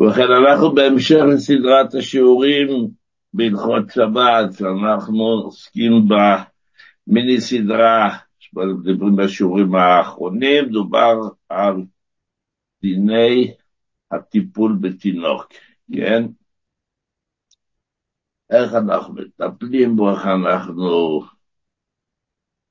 [0.00, 2.90] ובכן אנחנו בהמשך לסדרת השיעורים
[3.32, 8.16] בהלכות שבת, אנחנו עוסקים במיני סדרה,
[8.54, 11.14] מדברים בשיעורים האחרונים, דובר
[11.48, 11.74] על
[12.82, 13.54] דיני
[14.10, 15.52] הטיפול בתינוק,
[15.92, 16.24] כן?
[18.50, 21.20] איך אנחנו מטפלים בו, איך אנחנו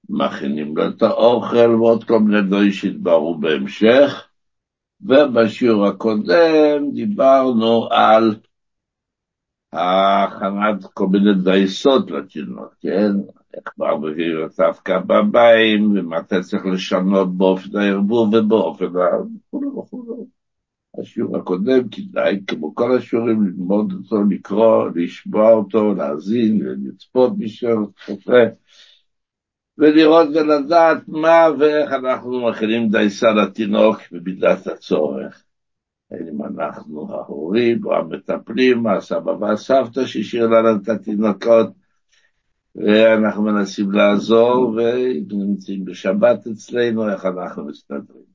[0.09, 4.28] מכינים לו את האוכל ועוד כל מיני דברים שהתבררו בהמשך.
[5.01, 8.35] ובשיעור הקודם דיברנו על
[9.73, 13.11] הכנת כל מיני דייסות לתינוק, כן?
[13.53, 14.25] איך מביא
[14.57, 19.21] דווקא בביים, ומה אתה צריך לשנות באופן הערבוב ובאופן ה...
[19.53, 20.27] וכו' וכו'.
[21.01, 28.43] השיעור הקודם כדאי, כמו כל השיעורים, ללמוד אותו, לקרוא, לשמוע אותו, להאזין, לצפות בשביל צופה.
[29.79, 35.43] ולראות ולדעת מה ואיך אנחנו מכינים דייסה לתינוק במידת הצורך.
[36.13, 41.69] אם אנחנו ההורים או המטפלים, הסבא והסבתא שהשאיר לנו את התינוקות,
[42.75, 48.29] ואנחנו מנסים לעזור, ונמצאים בשבת אצלנו, איך אנחנו מסתדרים.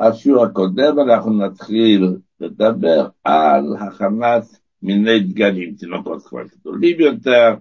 [0.00, 4.44] השיעור הקודם אנחנו נתחיל לדבר על הכנת
[4.82, 7.54] מיני דגנים, תינוקות כבר גדולים יותר,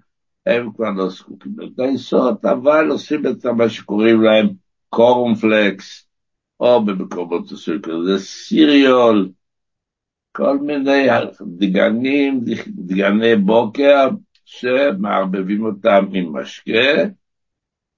[0.45, 4.47] הם כבר לא זקוקים לדייסות, אבל עושים את מה שקוראים להם
[4.89, 6.07] קורנפלקס,
[6.59, 9.29] או במקומות מסוימים כזה סיריול,
[10.31, 11.07] כל מיני
[11.57, 14.09] דגנים, דגני בוקר,
[14.45, 17.03] שמערבבים אותם עם משקה,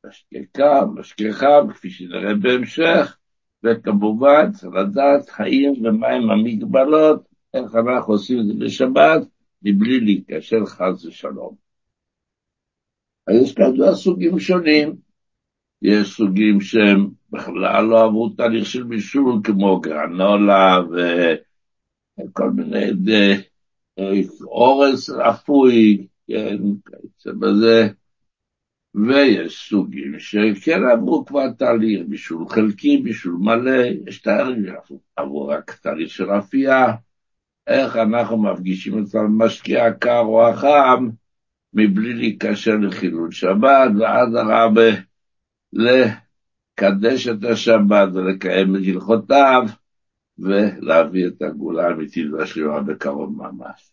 [0.06, 3.18] משקה קר, משקה חם, כפי שנראה בהמשך,
[3.64, 9.22] וכמובן צריך לדעת האם ומהם המגבלות, איך אנחנו עושים את זה בשבת,
[9.64, 11.63] מבלי להיכשל חס ושלום.
[13.28, 14.96] אז יש כזה סוגים שונים.
[15.82, 20.80] יש סוגים שהם בכלל לא עברו תהליך של בישול, כמו גרנולה
[22.20, 22.92] וכל מיני
[24.42, 27.88] אורז אפוי, כן, כיוצא בזה.
[28.96, 34.74] ויש סוגים שכן עברו כבר תהליך בישול חלקי, בישול מלא, יש תהליך,
[35.16, 36.86] עברו רק תהליך של אפייה,
[37.68, 41.10] איך אנחנו מפגישים את המשקיע הקר או החם,
[41.74, 44.90] מבלי להיקשר לחילול שבת, ועד הרבה
[45.74, 49.64] לקדש את השבת ולקיים את הלכותיו,
[50.38, 53.92] ולהביא את הגאולה האמיתית והשלמה בקרוב ממש.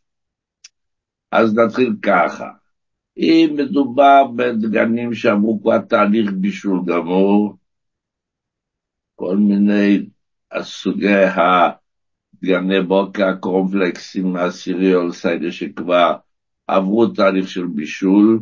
[1.33, 2.51] אז נתחיל ככה,
[3.17, 7.57] אם מדובר בדגנים שעברו כבר תהליך בישול גמור,
[9.15, 10.07] כל מיני
[10.61, 16.17] סוגי הדגני בוקר, הקורנפלקסים, הסיריול, סיידה שכבר
[16.71, 18.41] עברו תהליך של בישול,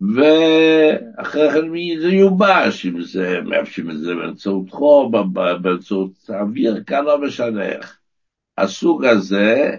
[0.00, 5.12] ואחרי כן זה יובש, אם זה מאפשרים את זה באמצעות חום,
[5.62, 7.98] באמצעות אוויר, כאן לא משנה איך.
[8.58, 9.76] הסוג הזה,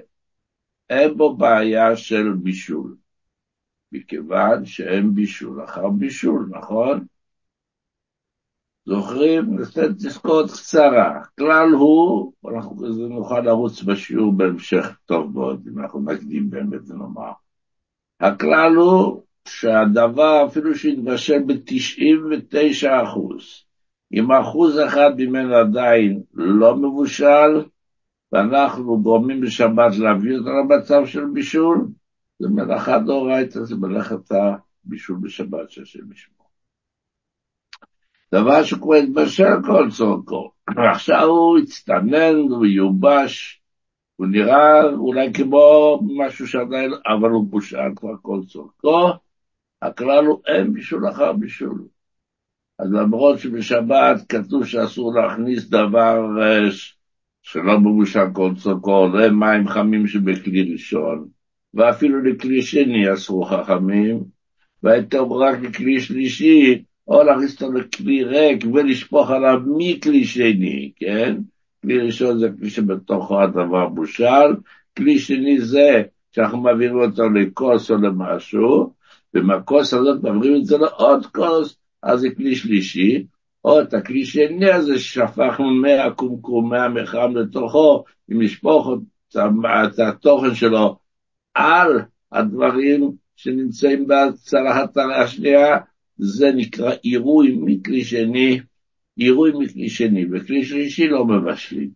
[0.90, 2.96] אין בו בעיה של בישול,
[3.92, 7.06] מכיוון שאין בישול אחר בישול, נכון?
[8.90, 9.60] זוכרים?
[9.60, 11.22] נסתת תזכורת קצרה.
[11.40, 17.32] כלל הוא, אנחנו נוכל לרוץ בשיעור בהמשך טוב מאוד, אם אנחנו נקדים באמת ונאמר.
[18.20, 23.64] הכלל הוא שהדבר, אפילו שהתבשל ב-99 אחוז,
[24.14, 27.64] אם אחוז אחד ממנו עדיין לא מבושל,
[28.32, 31.88] ואנחנו גורמים בשבת להביא אותו למצב של בישול,
[32.40, 34.32] זה מלאכה דאורייתא, זה מלאכת
[34.86, 36.39] הבישול בשבת שהשם ישמור.
[38.32, 40.52] דבר שכבר התבשל כל צורכו.
[40.68, 43.62] עכשיו הוא הצטנן, הוא יובש,
[44.16, 49.10] הוא נראה אולי כמו משהו שעדיין, אבל הוא בושל כבר כל צורכו.
[49.82, 51.86] הכלל הוא אין בישול אחר בישול.
[52.80, 56.22] אז למרות שבשבת כתוב שאסור להכניס דבר
[57.42, 61.28] שלא מבושל כל צורכו, זה מים חמים שבכלי ראשון,
[61.74, 64.24] ואפילו לכלי שני אסור חכמים,
[64.84, 71.38] והייתם רק לכלי שלישי, או להכניס אותו לכלי ריק ולשפוך עליו מכלי שני, כן?
[71.82, 74.56] כלי ראשון זה כלי שבתוכו הדבר בושל,
[74.98, 78.94] כלי שני זה שאנחנו מעבירים אותו לכוס או למשהו,
[79.34, 83.26] ומהכוס הזאת מעבירים את זה לעוד כוס, אז זה כלי שלישי,
[83.66, 88.90] או את הכלי שני הזה ששפכנו מאה קומקום, מאה מחם לתוכו, אם נשפוך
[89.30, 90.98] את התוכן שלו
[91.54, 92.02] על
[92.32, 95.78] הדברים שנמצאים בצלחת השנייה,
[96.20, 98.60] זה נקרא עירוי מכלי שני,
[99.16, 101.90] עירוי מכלי שני, וכלי שלישי לא מבשלים.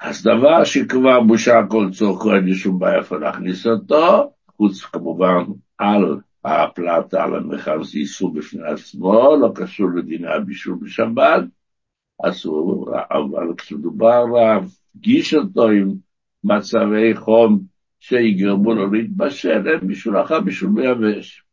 [0.00, 5.44] אז דבר שכבר בושה כל צורכו, אין לי שום בעיה איפה להכניס אותו, חוץ כמובן
[5.78, 11.44] על הפלטה, על המחר, זה איסור בפני עצמו, לא קשור לדיני הבישול בשבת,
[12.22, 15.94] אסור, אבל כשמדובר להפגיש אותו עם
[16.44, 17.60] מצבי חום
[18.00, 21.45] שיגרמו לו להתבשל, אין בישול אחר בישול ביבש.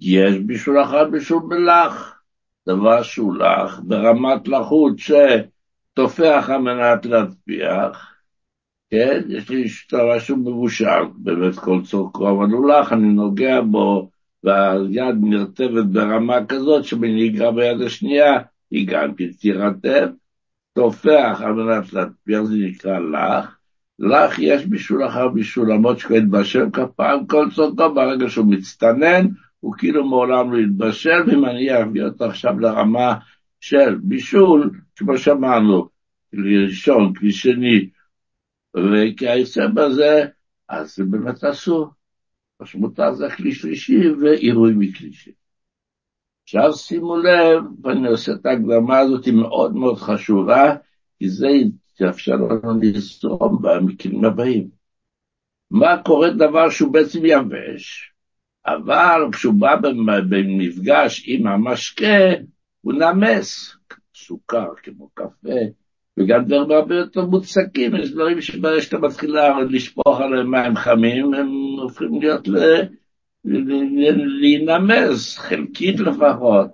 [0.00, 2.20] יש בישול אחר בישול בלח,
[2.68, 8.14] דבר שהוא לח ברמת לחות שתופח על מנת להטפיח,
[8.90, 9.22] כן?
[9.28, 14.10] יש לי דבר שהוא מבושל, באמת כל צורכו, אבל הוא לח, אני נוגע בו,
[14.44, 18.38] והיד נרטבת ברמה כזאת שבנהיגה ביד השנייה
[18.70, 20.08] היא גם כן תירטב,
[20.74, 23.58] תופח על מנת להטפיח, זה נקרא לח.
[23.98, 29.26] לך יש בישול אחר בישול, למרות שכהן בשם כפיים כל צורכו, ברגע שהוא מצטנן,
[29.64, 33.14] הוא כאילו מעולם לא התבשל, ואם אני אביא אותו עכשיו לרמה
[33.60, 35.88] של בישול, כמו שאמרנו,
[36.30, 37.90] כלי ראשון, כלי שני,
[38.76, 40.26] וכיוצא בזה,
[40.68, 41.90] אז זה באמת אסור.
[42.60, 45.32] מה שמותר זה כלי שלישי ועירוי מכלי שני.
[46.42, 50.76] עכשיו שימו לב, ואני עושה את ההקדמה הזאת, היא מאוד מאוד חשובה,
[51.18, 51.48] כי זה
[52.00, 54.68] יאפשר לנו לזרום במקרים הבאים.
[55.70, 58.13] מה קורה דבר שהוא בעצם יבש,
[58.66, 59.76] אבל כשהוא בא
[60.28, 62.16] במפגש עם המשקה,
[62.80, 63.76] הוא נמס,
[64.14, 65.48] סוכר, כמו קפה,
[66.18, 69.36] וגם דברים הרבה יותר מוצקים, יש דברים שברגע שאתה מתחיל
[69.70, 71.48] לשפוך עליהם מים חמים, הם
[71.82, 72.56] הופכים להיות ל...
[74.40, 76.70] להינמס, חלקית לפחות.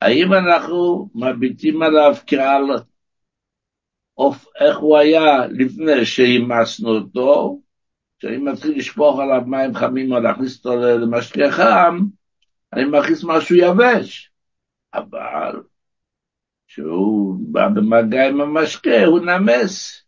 [0.00, 2.62] האם אנחנו מביטים עליו כעל
[4.60, 7.58] איך הוא היה לפני שהימסנו אותו,
[8.18, 11.98] כשאני מתחיל לשפוך עליו מים חמים או להכניס אותו למשקה חם,
[12.72, 14.30] אני מכניס משהו יבש.
[14.94, 15.62] אבל
[16.68, 20.04] כשהוא בא במגע עם המשקה, הוא נמס.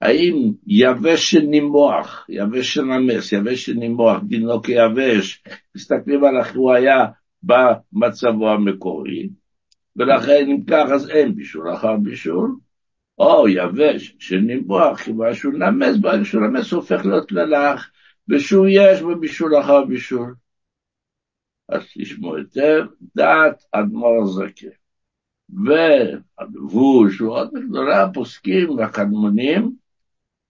[0.00, 5.42] האם יבש שנימוח, יבש שנמס, יבש שנימוח, דינו כיבש,
[5.76, 7.06] מסתכלים על איך הוא היה
[7.42, 9.28] במצבו המקורי,
[9.96, 12.56] ולכן אם כך אז אין בישול אחר בישול,
[13.18, 17.90] או יבש שנימוח, כיוון שהוא נמס, ברגע שהוא נמס הוא הופך להיות ללח,
[18.28, 20.34] ושהוא יש בבישול אחר בישול.
[21.68, 22.84] אז תשמעו היטב,
[23.16, 24.68] דעת אדמו"ר זקן.
[25.48, 29.76] והלבוש ועוד מגדולי הפוסקים והקדמונים,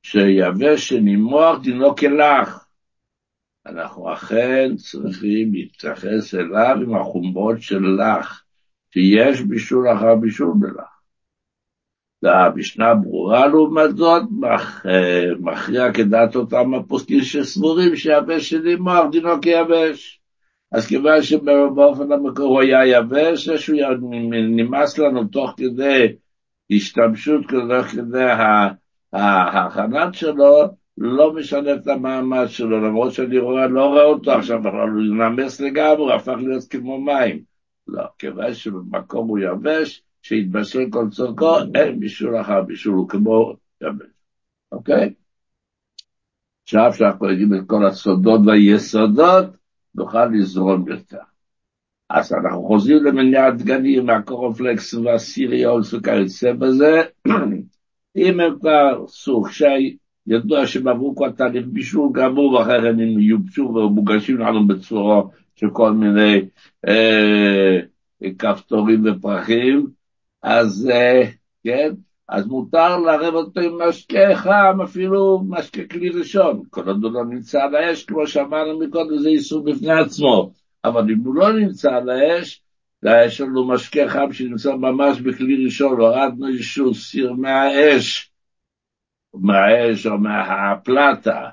[0.02, 2.68] שיבש שנימוח דינו כלח.
[3.66, 8.42] אנחנו אכן צריכים להתייחס אליו עם החומרות של לך,
[8.94, 10.93] שיש בישול אחר בישול בלח.
[12.24, 14.22] והמשנה ברורה לעומת זאת,
[15.40, 20.20] מכריע כדעת אותם הפוסקים שסבורים שיבש שנימוח דינו כיבש.
[20.72, 23.78] אז כיוון שבאופן המקור הוא היה יבש, שהוא
[24.56, 26.12] נמאס לנו תוך כדי
[26.70, 28.26] השתמשות, תוך כדי
[29.12, 30.64] ההכנת שלו,
[30.98, 35.60] לא משנה את המעמד שלו, למרות שאני רואה, לא רואה אותו עכשיו בכלל, הוא נמס
[35.60, 37.40] לגמרי, הפך להיות כמו מים.
[37.88, 44.06] לא, כיוון שבמקום הוא יבש, שהתבשל כל צורכו, אין בישול אחר בישול, הוא כמו יבש,
[44.72, 45.14] אוקיי?
[46.62, 49.46] עכשיו שאנחנו יודעים את כל הסודות והיסודות,
[49.94, 51.18] נוכל לזרום יותר.
[52.10, 57.02] אז אנחנו חוזרים למניעת דגנים, מהקורופלקס והסיריול וכיוצא בזה,
[58.16, 63.62] אם הם כבר סוג שידוע שהם עברו כבר תהליך בישול גמור, ואחרי כן הם יובשו
[63.62, 65.22] ומוגשים לנו בצורה
[65.56, 66.40] של כל מיני
[66.88, 67.80] אה,
[68.38, 70.03] כפתורים ופרחים,
[70.44, 71.22] אז אה,
[71.64, 71.90] כן,
[72.28, 76.62] אז מותר לערב אותו עם משקה חם, אפילו משקה כלי ראשון.
[76.70, 80.50] כל עוד הוא לא נמצא על האש, כמו שאמרנו מקודם, זה איסור בפני עצמו.
[80.84, 82.62] אבל אם הוא לא נמצא על האש,
[83.26, 88.30] יש לנו משקה חם שנמצא ממש בכלי ראשון, הורדנו איזשהו סיר מהאש,
[89.34, 91.48] מהאש או מהפלטה,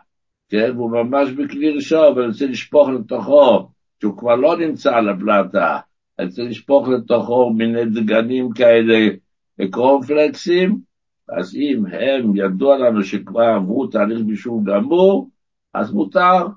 [0.50, 3.70] כן, והוא ממש בכלי ראשון, ואני רוצה לשפוך לתוכו,
[4.02, 5.80] שהוא כבר לא נמצא על הפלטה,
[6.20, 9.10] רוצה לשפוך לתוכו מיני דגנים כאלה,
[9.72, 10.80] קורנפלקסים,
[11.30, 15.30] אז אם הם ידוע לנו שכבר עברו תהליך בישול גמור,
[15.74, 16.48] אז מותר,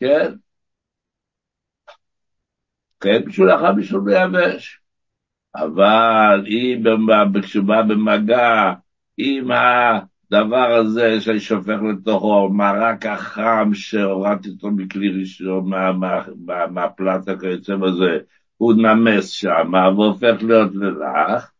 [0.00, 0.32] כן?
[3.00, 4.80] כן, בשביל אחר בישול ביבש.
[5.56, 6.82] אבל אם
[7.42, 8.72] כשהוא בא במגע
[9.16, 15.70] עם הדבר הזה שאני שופך לתוכו, מרק החם שהורדתי אותו מכלי ראשון,
[16.70, 18.18] מהפלטה כיוצא בזה,
[18.56, 21.52] הוא נמס שם והופך להיות ללח,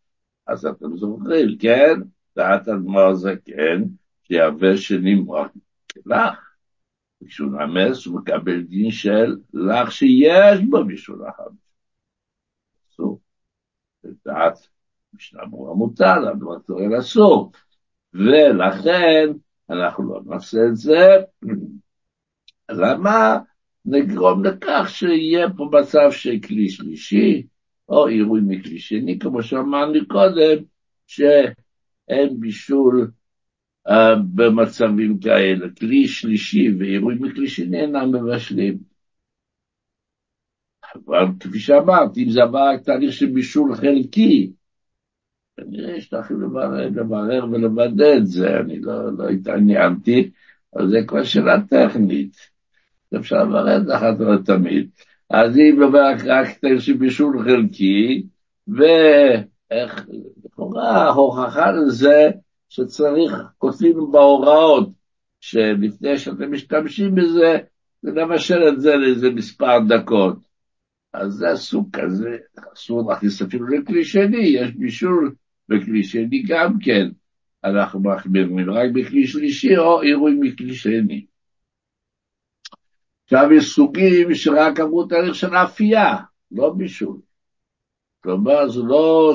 [0.46, 2.00] אז אתם זוכרים, כן?
[2.36, 3.12] דעת אדמו"ר
[3.44, 3.82] כן,
[4.22, 5.48] שיבש שנמרח
[6.06, 6.56] לך.
[7.26, 11.54] כשהוא נמס הוא מקבל דין של לך שיש בו מישהו לחם.
[12.90, 13.20] אסור.
[14.24, 14.68] דעת
[15.14, 17.52] משנה ברורה מותר, אדמו"ר צורל אסור.
[18.14, 19.32] ולכן
[19.70, 21.08] אנחנו לא נעשה את זה.
[22.70, 23.38] למה?
[23.86, 27.46] נגרום לכך שיהיה פה מצב של כלי שלישי,
[27.88, 30.62] או עירוי מכלי שני, כמו שאמרנו קודם,
[32.08, 33.10] אין בישול
[33.88, 33.92] uh,
[34.34, 35.66] במצבים כאלה.
[35.78, 38.78] כלי שלישי ועירוי מכלי שני אינם מבשלים.
[40.94, 44.52] אבל כפי שאמרת, אם זה עבר תהליך של בישול חלקי,
[45.56, 50.30] כנראה שצריך לברר, לברר ולוודא את זה, אני לא, לא התעניינתי,
[50.74, 52.55] אבל זה כבר שאלה טכנית.
[53.16, 53.44] אפשר
[53.86, 54.90] זה אחת ולתמיד.
[55.30, 56.48] אז מדברת רק
[56.98, 58.26] בישול חלקי,
[58.68, 60.06] ואיך,
[60.44, 62.30] לכאורה ההוכחה לזה
[62.68, 64.88] שצריך, כותבים בהוראות,
[65.40, 67.58] שלפני שאתם משתמשים בזה,
[68.02, 70.36] זה לבשל את זה לאיזה מספר דקות.
[71.12, 72.36] אז זה סוג כזה,
[72.74, 75.34] אסור להכניס אפילו לכלי שני, יש בישול
[75.68, 77.08] בכלי שני גם כן.
[77.64, 81.26] אנחנו מחמירים רק בכלי שלישי או עירוי מכלי שני.
[83.26, 86.16] עכשיו יש סוגים שרק עברו תהליך של אפייה,
[86.52, 87.16] לא בישול.
[88.22, 89.34] כלומר, זה לא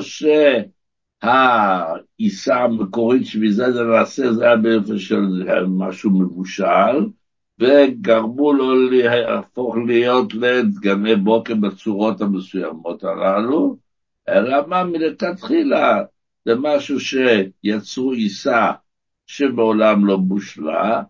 [1.22, 5.26] שהעיסה המקורית שמזה זה נעשה, זה היה באופן של
[5.68, 7.06] משהו מבושל,
[7.58, 13.76] וגרמו לו להפוך להיות לדגני בוקר בצורות המסוימות הללו,
[14.28, 16.02] אלא מה מלכתחילה
[16.44, 18.72] זה משהו שיצרו עיסה
[19.26, 21.02] שמעולם לא בושלה,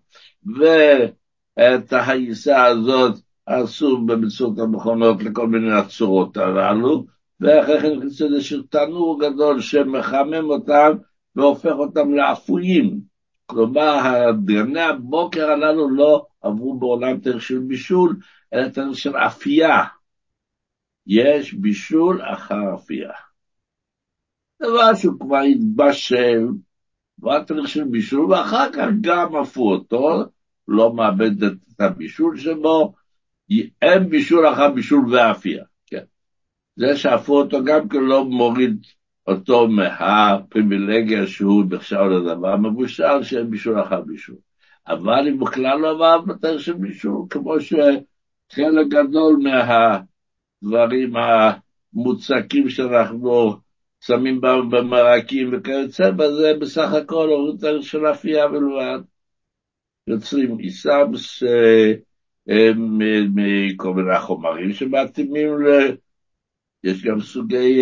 [1.57, 7.07] ואת העיסה הזאת עשו באמצעות המכונות לכל מיני הצורות הללו,
[7.41, 10.93] ואחרי כן נכנסו איזשהו תנור גדול שמחמם אותם
[11.37, 13.01] והופך אותם לאפויים.
[13.47, 18.17] כלומר, דגני הבוקר הללו לא עברו בעולם תאריך של בישול,
[18.55, 19.85] אלא תאריך של אפייה.
[21.07, 23.13] יש בישול אחר אפייה.
[24.63, 26.47] דבר שהוא כבר התבשל,
[27.47, 30.25] תאריך של בישול, ואחר כך גם עפו אותו,
[30.69, 32.95] לא מאבד את הבישול שבו,
[33.83, 35.65] אין בישול אחר בישול ואפייה.
[35.87, 36.03] כן.
[36.77, 38.77] זה שעפו אותו גם כן לא מוריד
[39.27, 44.37] אותו מהפריבילגיה שהוא נחשב לדבר מבושל, שאין בישול אחר בישול.
[44.87, 53.57] אבל אם בכלל לא עבר בתאר של בישול, כמו שחלק גדול מהדברים המוצקים שאנחנו
[54.01, 59.01] שמים במרקים וכיוצא בזה, בסך הכל הוריד תאר של אפייה בלבד.
[60.07, 61.43] יוצרים עיסאבס
[63.35, 65.97] מכל מיני חומרים שמתאימים ל...
[66.85, 67.81] יש גם סוגי...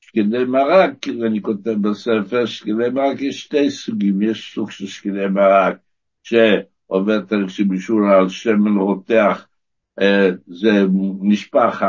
[0.00, 5.76] שקדי מרק, אני כותב בספר, שקדי מרק יש שתי סוגים, יש סוג של שקדי מרק
[6.22, 9.46] שעובר תהליך בישול על שמן רותח,
[10.46, 10.70] זה
[11.22, 11.82] נשפך,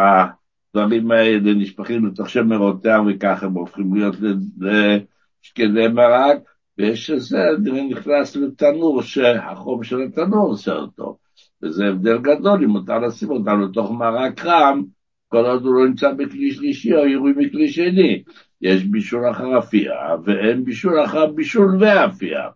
[0.78, 4.16] הדברים האלה נשפכים לתוך שמן רותח וככה הם הופכים להיות
[4.60, 6.38] לשקדי מרק,
[6.78, 11.18] ויש איזה, זה נכנס לתנור שהחום של התנור עושה אותו.
[11.64, 14.82] וזה הבדל גדול אם מותר לשים אותם לתוך מרק חם,
[15.28, 18.24] כל עוד הוא לא נמצא בכלי שלישי או עירוי מכלי שני.
[18.62, 22.48] יש בישול אחר אפייה, ואין בישול אחר בישול ואפייה.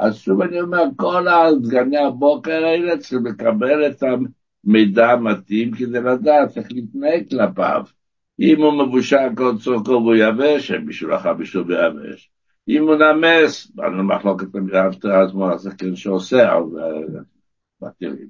[0.00, 1.26] אז שוב אני אומר, כל
[1.64, 4.02] סגני הבוקר האלה צריכים לקבל את
[4.66, 7.84] המידע המתאים כדי לדעת איך להתנהג כלפיו.
[8.40, 12.30] אם הוא מבושל כל צורכו והוא יבש, אין בישול אחר בישול ויבש.
[12.68, 16.78] אם הוא נמס, אני מחלוקת במילה אז מה זה כן שעושה, אז
[17.82, 18.28] מתירים.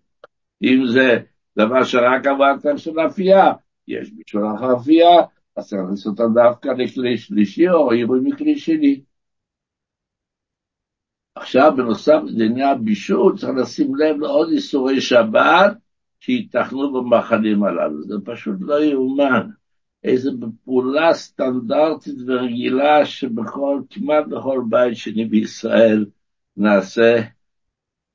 [0.62, 1.18] אם זה
[1.58, 3.52] דבר שרק עברת של אפייה,
[3.88, 4.42] יש בשביל
[4.76, 5.16] אפייה,
[5.56, 9.00] אז צריך לעשות אותה דווקא לכלי שלישי או עירוי מכלי שני.
[11.34, 15.76] עכשיו, בנוסף לדיני הבישול, צריך לשים לב לעוד איסורי שבת
[16.20, 18.02] שייתכנו במאכלים הללו.
[18.02, 19.48] זה פשוט לא יאומן.
[20.04, 20.30] איזו
[20.64, 26.06] פעולה סטנדרטית ורגילה שבכל, כמעט בכל בית שני בישראל
[26.56, 27.20] נעשה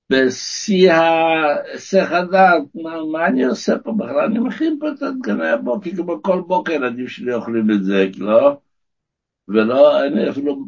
[0.09, 4.19] בשיא ההיסח הדעת, מה, מה אני עושה פה בכלל?
[4.19, 8.57] אני מכין פה את הדגני הבוקר, כמו כל בוקר ילדים שלי אוכלים את זה, לא?
[9.47, 10.67] ולא, אני אפילו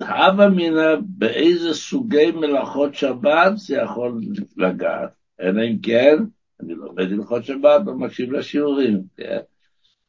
[0.00, 4.20] הווה מינא באיזה סוגי מלאכות שבת זה יכול
[4.56, 5.10] לגעת.
[5.40, 6.16] אלא אם כן,
[6.60, 9.38] אני לומד הלכות שבת ומקשיב לשיעורים, כן?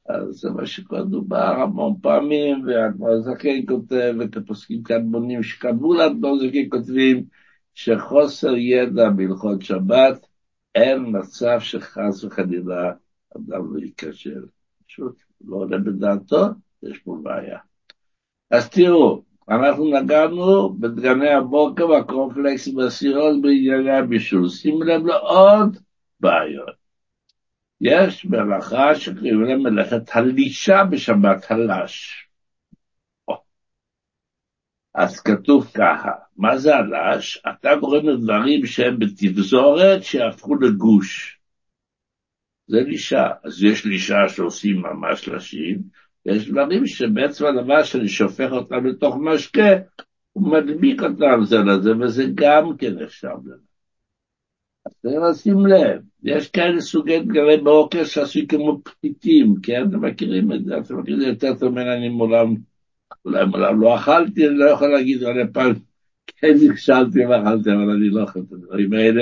[0.09, 5.93] אז זה מה שכבר דובר המון פעמים, והאדמו"ר זקן כותב, ואת הפוסקים כאן בונים שכתבו
[5.93, 7.23] לאדמו"ר זקן כותבים,
[7.73, 10.27] שחוסר ידע בהלכות שבת,
[10.75, 12.91] אין מצב שחס וחלילה
[13.37, 14.45] אדם לא ייכשל.
[14.87, 16.45] פשוט לא עולה בדעתו,
[16.83, 17.57] יש פה בעיה.
[18.51, 24.49] אז תראו, אנחנו נגענו בדגני הבוקר והקורפלקס בסירות בענייני הבישול.
[24.49, 25.77] שימו לב לעוד
[26.19, 26.87] בעיות.
[27.81, 32.27] יש מלאכה שקוראים לה מלאכת הלישה בשבת הלש.
[34.95, 37.41] אז כתוב ככה, מה זה הלש?
[37.49, 41.39] אתה גורם לדברים שהם בתבזורת שיהפכו לגוש.
[42.67, 43.27] זה לישה.
[43.43, 45.81] אז יש לישה שעושים ממש לשים,
[46.25, 49.69] יש דברים שבעצם הדבר שאני שופך אותם לתוך משקה,
[50.31, 53.66] הוא מדביק אותם זה לזה, וזה גם כן נחשב לזה.
[55.03, 59.83] אז לשים לב, יש כאלה סוגי דגרי באוקר שעשוי כמו פתיתים, כן?
[59.89, 62.55] אתם מכירים את זה, אתם מכירים את זה יותר טוב ממני, אני מעולם,
[63.25, 65.73] אולי מעולם לא אכלתי, אני לא יכול להגיד, אני פעם
[66.37, 69.21] כן נכשלתי ואכלתי, אבל אני לא אוכל את הדברים האלה.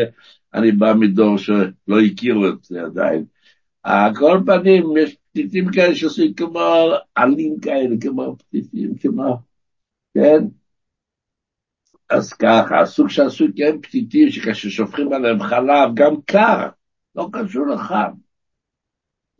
[0.53, 3.25] אני בא מדור שלא הכירו את זה עדיין.
[3.84, 9.38] על כל פנים, יש פתיתים כאלה שעושים כמו עלים כאלה, כמו פתיתים, כמו,
[10.13, 10.45] כן?
[12.09, 16.67] אז ככה, הסוג שעשוי כן פתיתים, שכאשר שופכים עליהם חלב, גם קר,
[17.15, 18.12] לא קשור לחם.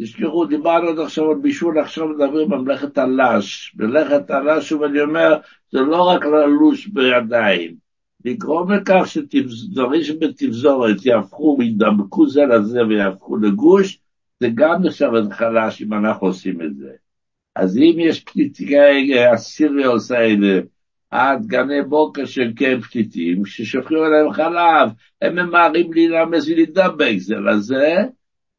[0.02, 3.76] תזכרו, דיברנו עד עכשיו על בישול, עכשיו מדברים במלאכת הלש.
[3.78, 5.38] מלאכת הלש, שוב אני אומר,
[5.72, 7.76] זה לא רק ללוש בידיים.
[8.26, 14.00] לגרום לכך שדברים שבתבזורת יהפכו, ידבקו זה לזה ויהפכו לגוש,
[14.40, 16.92] זה גם נחשב חלש אם אנחנו עושים את זה.
[17.56, 20.60] אז אם יש פליטיקאי הסיריוס האלה,
[21.16, 24.90] עד גני בוקר של כן פליטים, ששופכים עליהם חלב,
[25.22, 28.04] הם ממהרים להירמז ולהידבק זה לזה,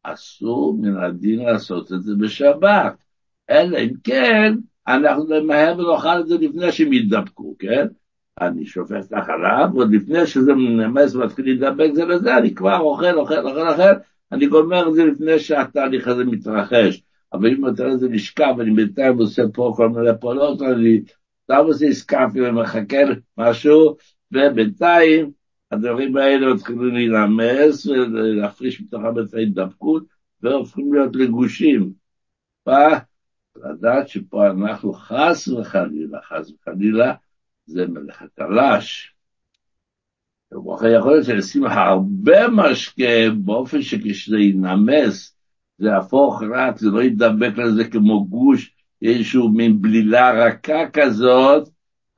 [0.02, 2.94] אסור מן הדין לעשות את זה בשבת.
[3.50, 4.54] אלא אם כן,
[4.88, 7.86] אנחנו נמהר ונאכל את זה לפני שהם ידבקו, כן?
[8.40, 13.18] אני שופך את החלב, ועוד לפני שזה נמס ומתחיל להידבק זה לזה, אני כבר אוכל,
[13.18, 13.92] אוכל, אוכל, אוכל,
[14.32, 17.02] אני גומר את זה לפני שהתהליך הזה מתרחש.
[17.32, 21.00] אבל אם נותן לזה לשכב, ואני בינתיים עושה פה כל מיני פעולות, אני
[21.46, 22.96] סתם עושה סקאפי ומחכה
[23.38, 23.96] משהו,
[24.32, 25.30] ובינתיים
[25.70, 30.04] הדברים האלה מתחילים להירמס ולהפריש מתוכם את ההידבקות,
[30.42, 31.92] והופכים להיות לגושים.
[33.56, 37.14] לדעת שפה אנחנו חס וחלילה, חס וחלילה,
[37.66, 39.14] זה מלאכת הרש.
[40.52, 45.36] יכול להיות שנשים הרבה משקה באופן שכשזה ינמס,
[45.78, 51.68] זה יהפוך רק, זה לא ידבק לזה כמו גוש, איזשהו מין בלילה רכה כזאת,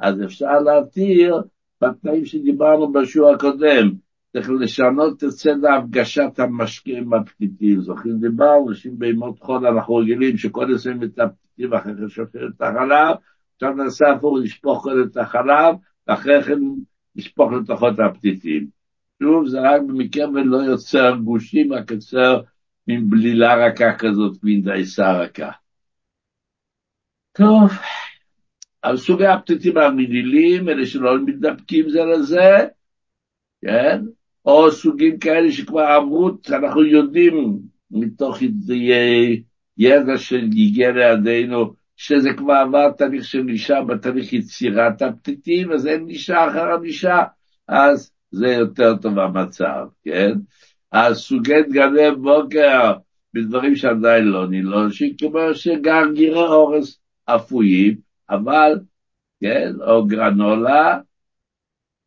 [0.00, 1.42] אז אפשר להתיר
[1.82, 3.90] בתנאים שדיברנו בשיעור הקודם.
[4.32, 7.80] צריך לשנות את סדר הפגשת המשקים הפתיתים.
[7.80, 12.62] זוכרים דיברנו, נשים בימות חול אנחנו רגילים שקודם שמים את הפתיתים ואחרי כן שופכים את
[12.62, 13.16] החלב,
[13.54, 15.74] עכשיו נעשה הפוך לשפוך קודם את החלב,
[16.08, 16.58] ואחרי כן
[17.16, 18.66] לשפוך לתוכו את הפתיתים.
[19.22, 22.40] שוב, זה רק במקרה ולא יוצר גושים, רק יוצר
[22.88, 25.50] מין בלילה רכה כזאת, מין דייסה רכה.
[27.38, 27.70] טוב,
[28.82, 32.66] על סוגי הפתיתים המנילים, אלה שלא מתדפקים זה לזה,
[33.62, 34.00] כן?
[34.44, 37.58] או סוגים כאלה שכבר עברו, אנחנו יודעים
[37.90, 38.38] מתוך
[39.78, 46.48] ידע שהגיע לידינו, שזה כבר עבר תהליך של אישה בתהליך יצירת הפתיתים, אז אין אישה
[46.48, 47.22] אחר הנישה,
[47.68, 50.32] אז זה יותר טוב המצב, כן?
[50.92, 52.92] אז סוגי דגני בוקר,
[53.34, 57.00] בדברים שעדיין לא נילושים, כמו שגרגירי אורס
[57.36, 58.80] אפויים, אבל,
[59.40, 61.00] כן, או גרנולה,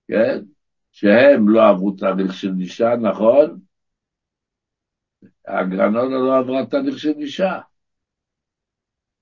[0.07, 0.39] כן,
[0.91, 3.59] שהם לא עברו תהליך של אישה, נכון?
[5.47, 7.59] הגרנולה לא עברה תהליך של אישה.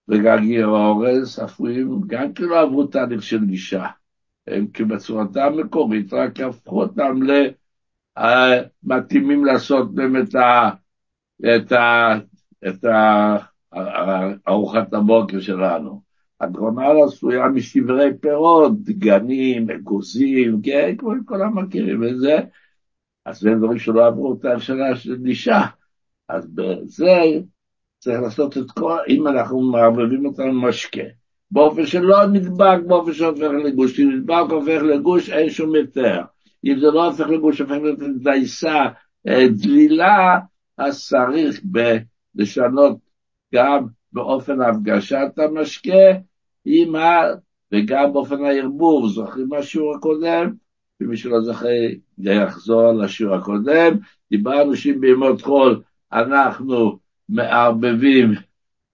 [0.07, 3.85] וגגי האורז אפויים גם כן לא עברו תהליך של אישה.
[4.47, 7.19] הם כבצורתם המקורית, רק הפכו אותם
[8.15, 10.35] למתאימים לעשות באמת
[11.39, 12.13] את, ה,
[12.67, 13.37] את ה,
[14.47, 16.01] ארוחת הבוקר שלנו.
[16.41, 22.39] הגרונל עשויה משברי פירות, דגנים, אגוזים, כן, כמו כולם מכירים את זה.
[23.25, 25.61] אז זה דברים שלא עברו את השנה של אישה.
[26.29, 27.21] אז בזה
[27.99, 31.01] צריך לעשות את כל, אם אנחנו מערבבים אותם משקה,
[31.51, 36.21] באופן שלא נדבק, באופן שהופך לגוש, אם נדבק הופך לגוש, אין שום היתר.
[36.65, 38.85] אם זה לא הופך לגוש, הופך להיות דייסה,
[39.27, 40.39] אה, דלילה,
[40.77, 41.61] אז צריך
[42.35, 42.97] לשנות
[43.53, 46.19] גם באופן הפגשת המשקה,
[46.65, 47.21] עם ה...
[47.71, 50.53] וגם באופן הערבוב, זוכרים מהשיעור הקודם?
[51.01, 51.67] ומי שלא זוכר,
[52.17, 53.97] יחזור על השיעור הקודם.
[54.31, 55.81] דיברנו שאם בימות חול
[56.13, 58.33] אנחנו מערבבים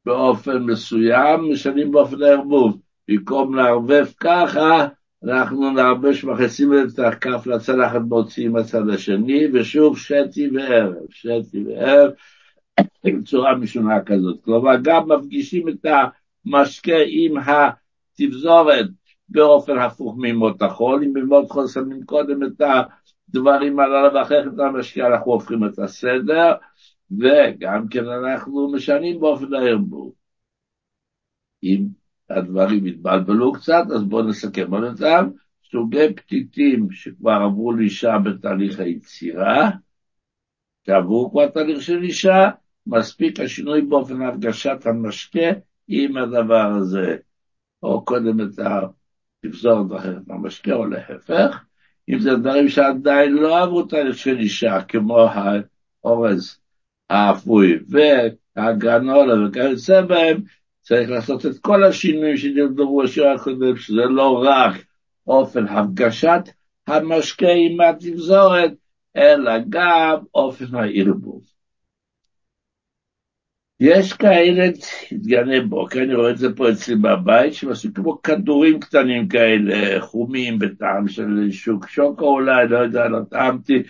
[0.06, 2.80] באופן מסוים, משנים באופן הערבוב.
[3.08, 4.88] במקום לערבב ככה,
[5.24, 12.12] אנחנו נערבש, מכניסים את הכף לצלחת, מוציאים מהצד השני, ושוב שתי וערב, שתי וערב,
[13.04, 14.44] עם צורה משונה כזאת.
[14.44, 15.86] כלומר, גם מפגישים את
[16.46, 18.86] המשקה עם התבזורת
[19.30, 22.62] באופן הפוך מימות החול, אם בימות חול שמים קודם את
[23.30, 26.54] הדברים הללו ואחרי כן את המשקה, אנחנו הופכים את הסדר.
[27.12, 30.14] וגם כן אנחנו משנים באופן הערבוב.
[31.64, 31.88] אם
[32.30, 35.30] הדברים התבלבלו קצת, אז בואו נסכם על אותם.
[35.72, 39.70] סוגי פתיתים שכבר עברו לאישה בתהליך היצירה,
[40.86, 42.50] שעברו כבר תהליך של אישה,
[42.88, 45.50] מספיק השינוי באופן הרגשת המשקה
[45.88, 47.18] עם הדבר הזה,
[47.84, 48.60] או קודם את
[49.46, 51.64] התפזורת אחרת המשקה, או להפך.
[52.10, 55.28] אם זה דברים שעדיין לא עברו תהליך של אישה, כמו
[56.04, 56.60] האורז
[57.10, 60.42] האפוי והגרנולה וכיוצא בהם,
[60.82, 64.76] צריך לעשות את כל השינויים שנרדמו בשיר הקודם, שזה לא רק
[65.28, 66.42] אופן הפגשת
[66.88, 68.72] המשקה עם התפזורת,
[69.16, 71.55] אלא גם אופן הערבוב.
[73.80, 74.70] יש כאלה
[75.14, 80.60] דגני בוקר, אני רואה את זה פה אצלי בבית, שעשו כמו כדורים קטנים כאלה, חומים
[80.60, 83.84] בטעם של שוק שוקו אולי, לא יודע, לא טעמתי,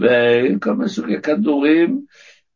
[0.00, 2.00] וכל מיני סוגי כדורים.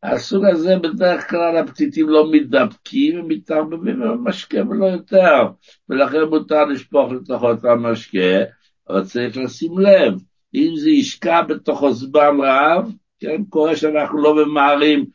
[0.03, 5.47] הסוג הזה בדרך כלל הפתיתים לא מתדבקים, הם מתערבבים במשקה ולא יותר,
[5.89, 8.43] ולכן מותר לשפוך לתוכו את המשקה,
[8.89, 10.13] אבל צריך לשים לב,
[10.55, 15.05] אם זה ישקע בתוכו זמן רב, כן, קורה שאנחנו לא ממהרים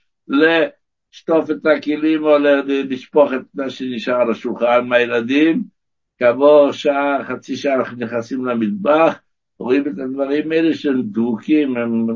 [1.13, 5.63] לשטוף את הכלים או לשפוך את מה שנשאר על השולחן מהילדים,
[6.19, 9.19] כעבור שעה, חצי שעה אנחנו נכנסים למטבח,
[9.59, 12.07] רואים את הדברים האלה שהם דבוקים, הם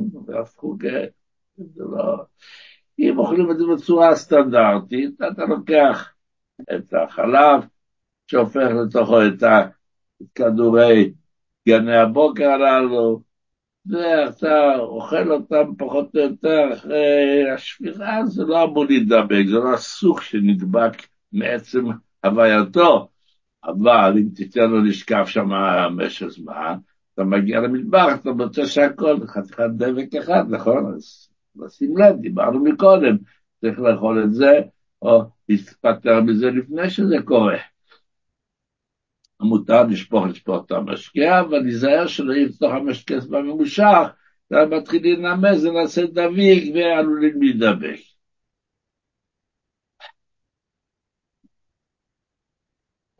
[0.40, 0.84] הפכו כ...
[1.56, 2.24] זה לא...
[2.98, 6.12] אם אוכלים את זה בצורה סטנדרטית, אתה לוקח
[6.62, 7.64] את החלב,
[8.26, 9.42] שהופך לתוכו את
[10.34, 11.12] כדורי
[11.68, 13.22] גני הבוקר הללו,
[13.86, 20.20] ואתה אוכל אותם פחות או יותר אחרי השפירה, זה לא אמור להידבק, זה לא הסוג
[20.20, 21.84] שנדבק מעצם
[22.24, 23.08] הווייתו,
[23.64, 26.76] אבל אם תיתן לו לשקף שם במשך זמן,
[27.14, 30.94] אתה מגיע למטבח, אתה מוצא שהכל חתיכת דבק אחד, נכון?
[30.94, 33.16] אז לשים לב, דיברנו מקודם,
[33.60, 34.60] צריך לאכול את זה,
[35.02, 37.58] או להספטר מזה לפני שזה קורה.
[39.42, 44.08] מותר לשפוך, לשפוך את המשקה, אבל להיזהר שלא יפתוח המשקה זמן ממושך,
[44.50, 48.00] ומתחיל להינמס, זה נעשה דביק ועלולים להידבק.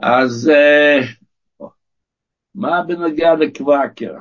[0.02, 0.50] אז
[2.54, 4.14] מה בנוגע לקוואקר?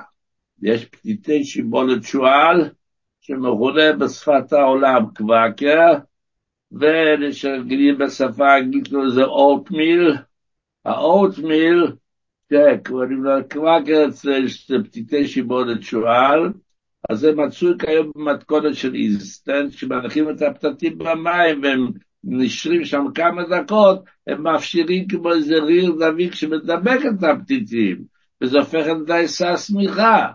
[0.62, 2.70] יש פתיתי שיבולת שועל,
[3.22, 5.94] שמכונה בשפת העולם קוואקר,
[6.72, 10.18] ושגילים בשפה האנגלית זה oatmeal,
[10.86, 11.92] ה oatmeal,
[12.54, 14.48] שקוראים לו קוואקר אצל
[14.84, 16.52] פתיתי שיבולת שועל,
[17.10, 21.88] אז זה מצוי כיום במתכונת של אינסטנט, כשמניחים את הפתיתים במים והם
[22.24, 28.04] נשרים שם כמה דקות, הם מפרישים כמו איזה ריר דביק שמדבק את הפתיתים,
[28.42, 30.28] וזה הופך את דייסה סמיכה.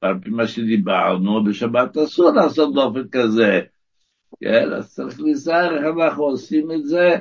[0.00, 3.60] על פי מה שדיברנו, בשבת אסור לעשות דבר כזה.
[4.40, 7.16] כן, אז צריך להיזהר איך אנחנו עושים את זה,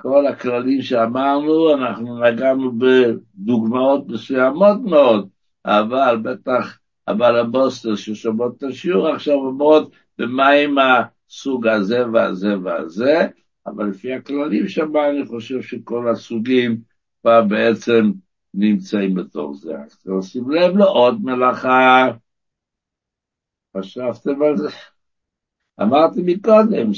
[0.00, 5.28] וכל הכללים שאמרנו, אנחנו נגענו בדוגמאות מסוימות מאוד,
[5.64, 13.28] אבל בטח הבעל הבוסטר ששומעות את השיעור עכשיו אומרות במה עם הסוג הזה והזה והזה,
[13.66, 16.80] אבל לפי הכללים שם אני חושב שכל הסוגים
[17.20, 18.12] כבר בעצם
[18.54, 19.74] נמצאים בתוך זה.
[19.78, 22.08] אז תשים לב לעוד מלאכה.
[23.76, 24.68] חשבתם על זה?
[25.82, 26.94] אמרתי מקודם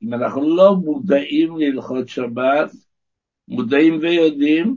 [0.00, 2.70] שאם אנחנו לא מודעים להלכות שבת,
[3.48, 4.76] מודעים ויודעים,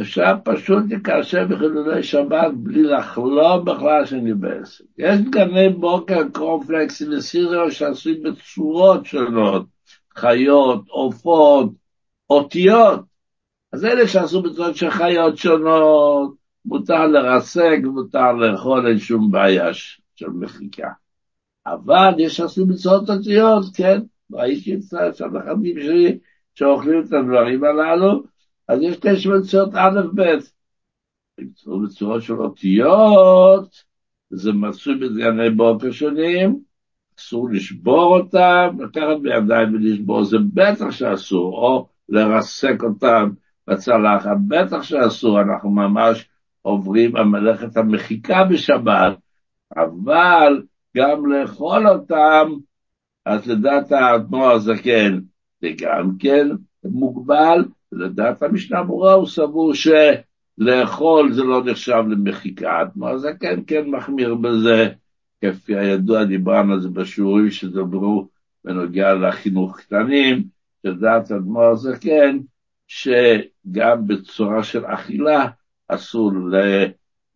[0.00, 4.84] אפשר פשוט לקשר בחילולי שבת בלי לחלום בכלל שאני בעסק.
[4.98, 9.66] יש דגני בוקר, קורנפלקסים וסיריו שעשויים בצורות שונות,
[10.16, 11.72] חיות, עופות,
[12.30, 13.00] אותיות.
[13.72, 19.74] אז אלה שעשו בצורות של חיות שונות, מותר לרסק, מותר לאכול, אין שום בעיה
[20.14, 20.88] של מחיקה.
[21.66, 24.00] אבל יש שעשו בצורות אותיות, כן,
[24.32, 26.18] ראיתי את הנכדים שלי
[26.54, 28.22] שאוכלים את הדברים הללו,
[28.68, 30.36] אז יש תשע בצורות א' ב'.
[31.84, 33.84] בצורות של אותיות,
[34.30, 36.60] זה מצוי בדגני בוקר שונים,
[37.18, 43.30] אסור לשבור אותם, לקחת בידיים ולשבור, זה בטח שאסור, או לרסק אותם
[43.66, 46.28] בצלחת, בטח שאסור, אנחנו ממש
[46.62, 49.18] עוברים על מלאכת המחיקה בשבת,
[49.76, 50.62] אבל
[50.96, 52.52] גם לאכול אותם,
[53.26, 55.20] אז לדעת האדמו"ר הזקן,
[55.60, 56.48] זה גם כן
[56.84, 64.34] מוגבל, לדעת המשנה ברורה הוא סבור שלאכול זה לא נחשב למחיקה, האדמו"ר הזקן כן מחמיר
[64.34, 64.88] בזה,
[65.40, 68.28] כפי הידוע דיברנו על זה בשיעורים שדברו
[68.64, 70.44] בנוגע לחינוך קטנים,
[70.86, 72.38] שדעת האדמו"ר הזקן,
[72.86, 75.46] שגם בצורה של אכילה
[75.88, 76.32] אסור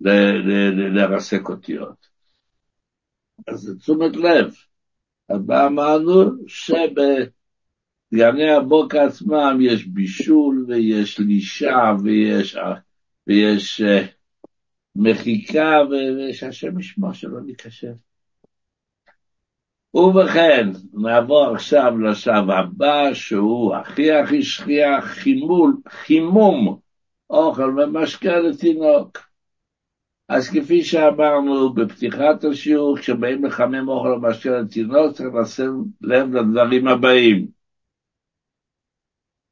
[0.00, 2.07] לרסק אותיות.
[3.46, 4.54] אז תשומת לב,
[5.28, 6.46] אז מה אמרנו?
[6.46, 7.30] שבגני
[8.56, 12.56] הבוקר עצמם יש בישול ויש לישה ויש,
[13.26, 13.82] ויש
[14.96, 17.92] מחיקה ויש השם ישמע שלא ניקשר.
[19.94, 26.78] ובכן, נעבור עכשיו לשלב הבא, שהוא הכי הכי שכיח, חימול, חימום,
[27.30, 29.27] אוכל ומשקה לתינוק.
[30.28, 37.46] אז כפי שאמרנו בפתיחת השיעור, כשבאים לחמם אוכל ומשקה לתינוק, צריך לשים לב לדברים הבאים.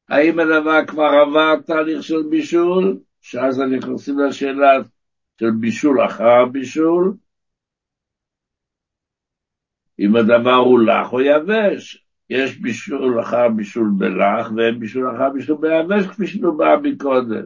[0.09, 2.99] האם הדבר כבר עבר תהליך של בישול?
[3.21, 4.73] שאז אני נכנסים לשאלה
[5.41, 7.15] של בישול אחר הבישול.
[9.99, 12.07] אם הדבר הוא לח או יבש.
[12.31, 17.45] יש בישול אחר בישול בלח ואין בישול אחר בישול ביבש, כפי שדובר מקודם.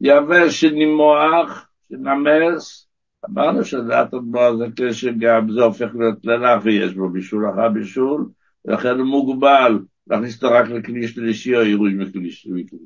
[0.00, 2.88] יבש שנימוח, שנמס,
[3.30, 8.28] אמרנו שדעת הדבר זה כשגם זה הופך להיות ללח ויש בו בישול אחר בישול,
[8.64, 12.76] ולכן הוא מוגבל להכניס אותו רק לכלי שלישי או עירוי מכלי שלישי.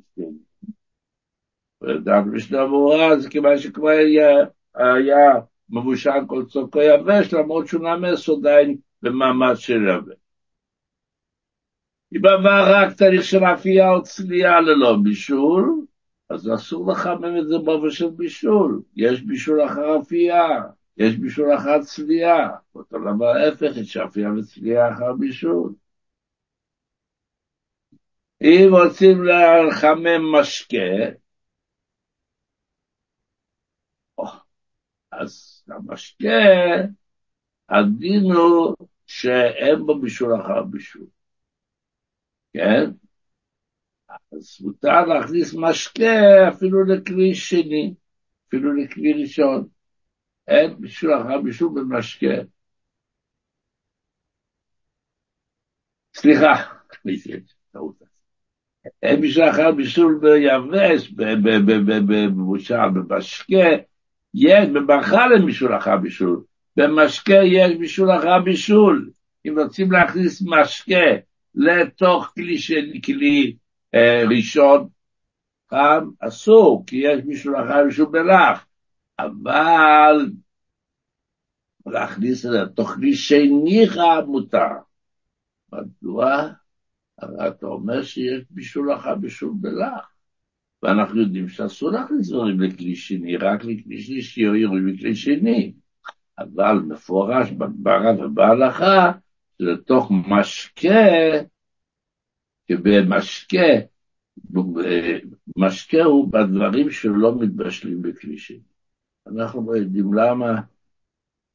[1.83, 5.31] ודעת משנה ברורה זה כיוון שכבר היה, היה
[5.71, 10.17] מבושל כל צורכו יבש, למרות שהוא נמס עדיין במעמד של יבש.
[12.17, 15.85] אם עבר רק תהליך של אפייה או צלייה ללא בישול,
[16.35, 18.83] אז אסור לחמם את זה באופן של בישול.
[18.97, 20.49] יש בישול אחר אפייה,
[20.97, 22.49] יש בישול אחר צלייה.
[22.75, 25.73] אותו דבר ההפך, יש אפייה וצלייה אחר בישול.
[28.42, 30.77] אם רוצים לחמם משקה,
[35.12, 36.29] אז המשקה,
[37.68, 41.07] הדין הוא שאין בו בישול אחר בישול,
[42.53, 42.90] כן?
[44.33, 47.94] אז מותר להכניס משקה אפילו לכלי שני,
[48.48, 49.68] אפילו לכלי ראשון.
[50.48, 52.27] אין בישול אחר בישול במשקה.
[56.16, 56.55] סליחה.
[59.03, 63.68] אין בישול אחר בישול ביבש, בבושל, במשקה.
[64.35, 66.44] יש, בברכה אין בישול אחר בישול.
[66.77, 69.11] במשקה יש בישול אחר בישול.
[69.46, 71.07] אם רוצים להכניס משקה
[71.55, 73.57] לתוך כלי, של, כלי
[74.31, 74.88] ראשון,
[75.68, 78.66] פעם אסור, כי יש בישול אחר בישול בלח.
[79.18, 80.31] אבל
[81.87, 83.87] להכניס את כלי שני
[84.26, 84.72] מותר.
[85.72, 86.48] מדוע?
[87.18, 90.12] הרי אתה אומר שיש בישול אחר בישול בלח.
[90.83, 95.72] ואנחנו יודעים שאסור להכניס דברים לכלי שני, רק לכלי שלישי או ירוי לכלי שני.
[96.38, 99.12] אבל מפורש בגברה ובהלכה,
[99.59, 100.88] שלתוך משקה,
[102.70, 103.66] שבמשקה,
[105.57, 108.59] משקה הוא בדברים שלא מתבשלים בכלי שני.
[109.27, 110.61] אנחנו לא יודעים למה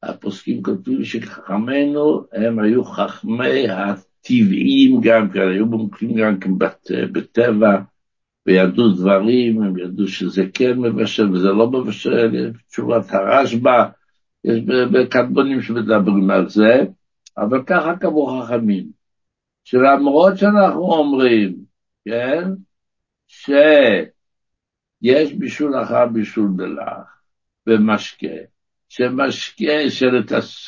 [0.03, 6.51] הפוסקים כותבים שחכמינו הם היו חכמי הטבעיים גם כן, היו מומחים גם כן
[7.11, 7.81] בטבע,
[8.45, 13.85] וידעו דברים, הם ידעו שזה כן מבשל וזה לא מבשל, תשובת הרשב"א,
[14.43, 16.85] יש בקדמונים שמדברים על זה,
[17.37, 18.96] אבל ככה קבעו חכמים,
[19.69, 21.55] שלמרות שאנחנו אומרים,
[22.05, 22.43] כן,
[23.27, 24.09] שיש
[25.33, 27.21] בישול אחר בישול בלח,
[27.65, 28.27] במשקה,
[28.89, 29.63] שמשקה,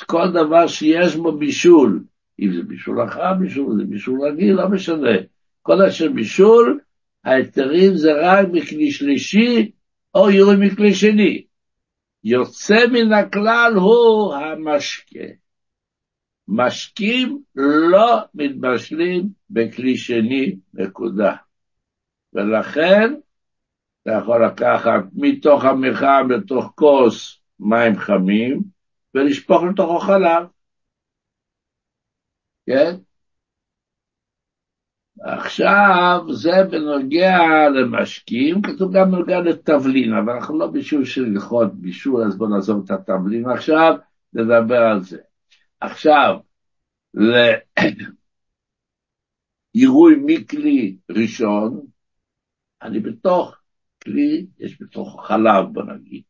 [0.05, 2.03] כל דבר שיש בו בישול,
[2.39, 5.17] אם זה בישול אחר בישול, זה בישול רגיל, לא משנה,
[5.61, 6.79] כל אשר בישול,
[7.23, 9.71] ההיתרים זה רק מכלי שלישי
[10.15, 11.43] או יורי מכלי שני.
[12.23, 15.48] יוצא מן הכלל הוא המשקה.
[16.49, 21.35] משקים לא מתבשלים בכלי שני, נקודה.
[22.33, 23.13] ולכן
[24.01, 28.63] אתה יכול לקחת מתוך המחם לתוך כוס מים חמים
[29.15, 30.47] ולשפוך לתוכו חלב.
[32.65, 32.95] כן?
[35.21, 37.37] עכשיו, זה בנוגע
[37.69, 42.83] למשקים, כתוב גם בנוגע לתבלין, אבל אנחנו לא בישול של הלכות בישול, אז בואו נעזוב
[42.85, 43.95] את התבלין עכשיו,
[44.33, 45.17] נדבר על זה.
[45.81, 46.37] עכשיו,
[49.75, 51.85] לעירוי מכלי ראשון,
[52.81, 53.55] אני בתוך
[54.03, 56.21] כלי, יש בתוך חלב, בוא נגיד.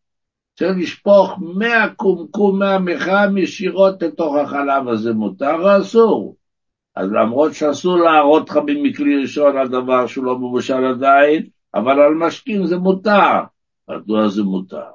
[0.55, 6.35] צריך לשפוך 100 קומקום מהמחם ישירות לתוך החלב הזה, מותר או אסור?
[6.95, 12.13] אז למרות שאסור להראות חמים מכלי ראשון על דבר שהוא לא מבושל עדיין, אבל על
[12.13, 13.43] משקים זה מותר.
[13.89, 14.91] מדוע זה מותר?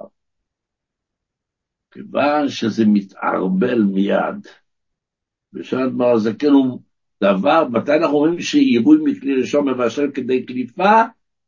[1.95, 4.47] כיוון שזה מתערבל מיד.
[5.53, 6.79] בשעת מר זה כאילו
[7.23, 11.01] דבר, מתי אנחנו אומרים שעירוי מכלי ראשון מבשל כדי קליפה?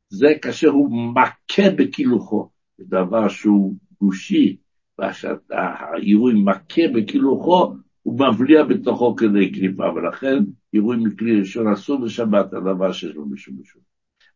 [0.10, 2.50] זה כאשר הוא מכה בקילוחו.
[2.78, 4.58] זה דבר שהוא גושי,
[5.00, 10.38] והעירוי מכה בקילוחו, הוא מבליע בתוכו כדי קליפה, ולכן
[10.72, 13.82] עירוי מכלי ראשון אסור בשבת, הדבר שיש לו משום משום.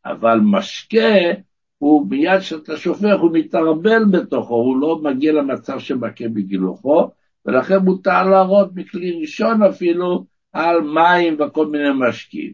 [0.05, 1.15] אבל משקה,
[1.81, 7.09] הוא מיד שאתה שופך, הוא מתערבל בתוכו, הוא לא מגיע למצב שמכה בגילוחו,
[7.45, 12.51] ולכן מותר להראות מכלי ראשון אפילו על מים וכל מיני משקים.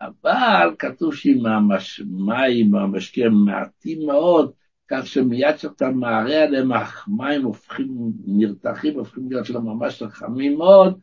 [0.00, 4.52] אבל כתוב שאם המים והמשקיע מעטים מאוד,
[4.90, 7.88] כך שמיד כשאתה מערה עליהם המים הופכים,
[8.26, 10.98] נרתחים, הופכים להיות להם ממש חכמים מאוד,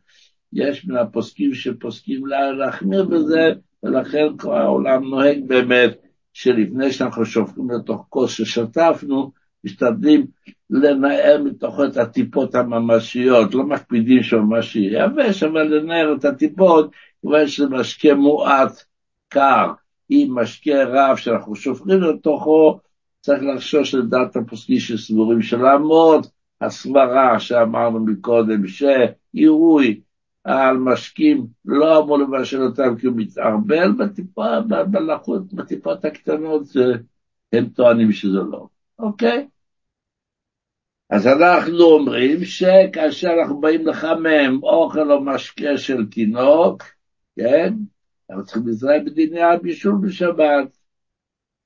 [0.53, 2.25] יש מן הפוסקים שפוסקים
[2.59, 6.04] להחמיר בזה, ולכן כל העולם נוהג באמת
[6.35, 9.31] שלפני שאנחנו שופכים לתוך כוס ששטפנו,
[9.63, 10.25] משתדלים
[10.69, 17.47] לנער מתוכו את הטיפות הממשיות, לא מקפידים שממש יהיה יבש, אבל לנער את הטיפות, כיוון
[17.47, 18.83] שזה משקה מועט,
[19.29, 19.71] קר,
[20.09, 22.79] עם משקה רב שאנחנו שופכים לתוכו,
[23.21, 26.27] צריך לחשוש לדעת הפוסקים שסבורים שלמרות
[26.61, 30.01] הסברה שאמרנו מקודם, שעירוי
[30.45, 34.59] על משקים לא אמור לבשל אותם כי הוא מתערבל בטיפה,
[34.91, 36.63] בלחות, בטיפות הקטנות,
[37.53, 38.67] הם טוענים שזה לא,
[38.99, 39.47] אוקיי?
[41.09, 46.83] אז אנחנו אומרים שכאשר אנחנו באים לחמם אוכל או משקה של תינוק,
[47.35, 47.73] כן?
[48.29, 50.77] אנחנו צריכים להיזהר בדיני הבישול בשבת.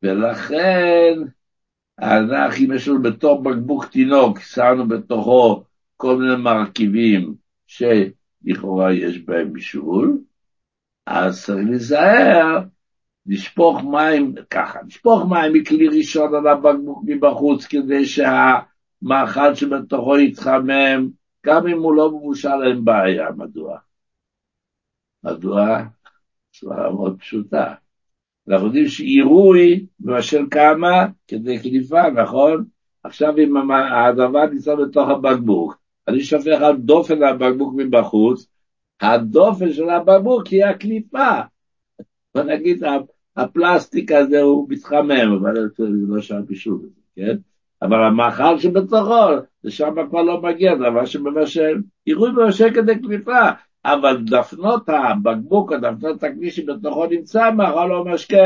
[0.04, 1.13] ולכן,
[2.00, 5.63] אנחנו, אם יש לנו בתור בקבוק תינוק, שמנו בתוכו
[5.98, 7.36] כל מיני מרכיבים
[8.45, 10.19] שלכאורה יש בהם בישול,
[11.06, 12.60] אז צריך להיזהר,
[13.25, 21.10] לשפוך מים, ככה, לשפוך מים מכלי ראשון על הבקבוק מבחוץ, כדי שהמאכל שבתוכו יתחמם,
[21.45, 23.78] גם אם הוא לא מבושל אין בעיה, מדוע?
[25.23, 25.84] מדוע?
[26.54, 27.73] סברה מאוד פשוטה.
[28.47, 32.65] אנחנו יודעים שעירוי מבשל כמה כדי קליפה, נכון?
[33.04, 35.78] עכשיו אם הדבר נמצא בתוך הבקבוק,
[36.10, 38.48] אני שופך על דופן הבקבוק מבחוץ,
[39.02, 41.39] הדופן של הבקבוק היא הקליפה.
[42.36, 42.84] בוא נגיד,
[43.36, 46.80] הפלסטיק הזה הוא מתחמם, אבל זה לא שם בישול,
[47.15, 47.38] כן?
[47.82, 49.28] אבל המאכל שבתוכו,
[49.63, 51.82] זה שם כבר לא מגיע, דבר שמבשל.
[52.06, 53.50] עירוי מבשל כדי קליפה,
[53.86, 58.43] אבל דפנות הבקבוק, הדפנות הכלי שבתוכו נמצא, מאכל או משקה,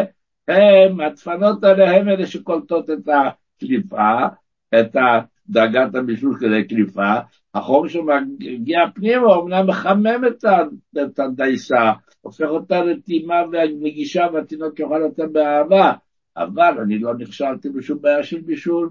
[0.47, 4.19] הם, הדפנות האלה הם אלה שקולטות את הקליפה,
[4.80, 4.95] את
[5.49, 7.13] דאגת הבישול כדי קליפה,
[7.53, 10.21] החום שמגיע פנימה אמנם מחמם
[11.03, 15.93] את הדייסה, הופך אותה לטעימה ונגישה והתינוק יוכל לתת באהבה,
[16.37, 18.89] אבל אני לא נכשלתי בשום בעיה של בישול.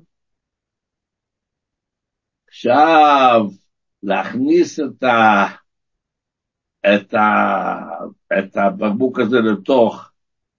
[2.49, 3.47] עכשיו,
[4.03, 5.47] להכניס את ה...
[6.87, 7.21] את, ה,
[8.39, 10.11] את הבקבוק הזה לתוך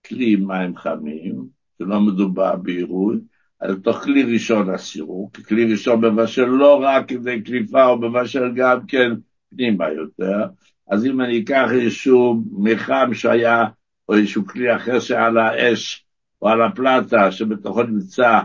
[0.07, 3.19] כלי מים חמים, שלא מדובר בעירוי,
[3.63, 8.51] אלא לתוך כלי ראשון אסירו, כי כלי ראשון מבשל לא רק כדי קליפה, הוא מבשל
[8.55, 9.11] גם כן
[9.49, 10.45] פנימה יותר.
[10.89, 13.65] אז אם אני אקח איזשהו מיחם שהיה,
[14.09, 16.05] או איזשהו כלי אחר שעל האש,
[16.41, 18.39] או על הפלטה, שבתוכו נמצא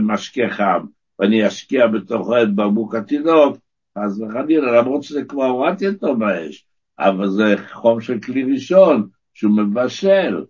[0.00, 0.86] משקה חם,
[1.18, 3.56] ואני אשקיע בתוכו את בקבוק התינוק,
[3.98, 6.64] חס וחלילה, למרות שזה כבר הורדתי אותו באש,
[6.98, 10.44] אבל זה חום של כלי ראשון, שהוא מבשל,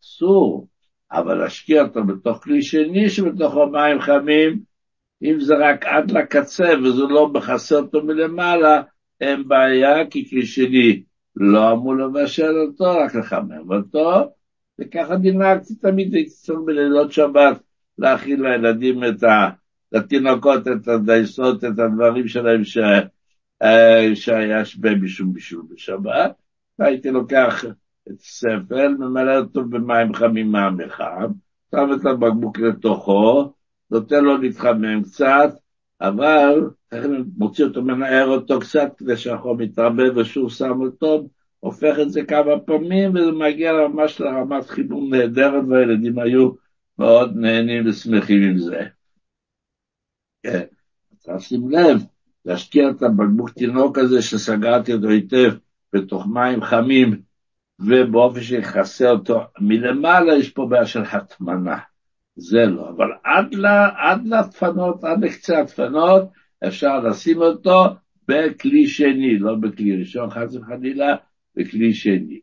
[0.00, 0.68] אסור,
[1.12, 4.60] אבל להשקיע אותו בתוך כלי שני שבתוכו מים חמים,
[5.22, 8.82] אם זה רק עד לקצה וזה לא מכסה אותו מלמעלה,
[9.20, 11.02] אין בעיה, כי כלי שני
[11.36, 14.32] לא אמור לבשל אותו, רק לחמם אותו,
[14.80, 17.62] וככה דינקתי תמיד, הייתי צריך בלילות שבת
[17.98, 19.48] להכין לילדים את ה...
[19.92, 22.78] לתינוקות את הדייסות, את הדברים שלהם ש...
[23.62, 26.34] אה, שהיה בהם משום בשבת,
[26.78, 27.64] והייתי לוקח
[28.18, 31.30] ספל, ממלא אותו במים חמים מים חם,
[31.70, 33.52] שם את הבקבוק לתוכו,
[33.90, 35.50] נותן לו להתחמם קצת,
[36.00, 36.70] אבל
[37.36, 41.28] מוציא אותו, מנער אותו קצת כדי שהחום יתרבה ושוב שם אותו,
[41.60, 46.50] הופך את זה כמה פעמים וזה מגיע ממש לרמת חיבור נהדרת והילדים היו
[46.98, 48.82] מאוד נהנים ושמחים עם זה.
[50.42, 50.64] כן,
[51.18, 52.02] צריך לשים לב,
[52.44, 55.52] להשקיע את הבקבוק תינוק הזה שסגרתי אותו היטב
[55.92, 57.22] בתוך מים חמים
[57.78, 61.78] ובאופן שיכסה אותו, מלמעלה יש פה בעיה של הטמנה,
[62.36, 66.22] זה לא, אבל עד, לה, עד לדפנות, עד לקצה הדפנות,
[66.66, 67.84] אפשר לשים אותו
[68.28, 71.16] בכלי שני, לא בכלי ראשון חס וחלילה,
[71.56, 72.40] בכלי שני.